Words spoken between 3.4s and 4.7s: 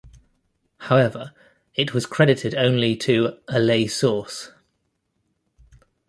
a "lay source".